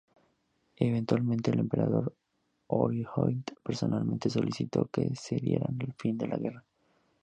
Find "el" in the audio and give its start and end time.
1.51-1.59